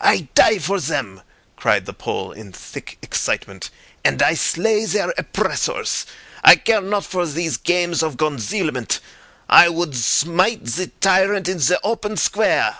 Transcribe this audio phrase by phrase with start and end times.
[0.00, 1.20] "I die for zem,"
[1.56, 3.68] cried the Pole in thick excitement,
[4.02, 6.06] "and I slay zare oppressors.
[6.42, 8.98] I care not for these games of gonzealment.
[9.50, 12.78] I would zmite ze tyrant in ze open square."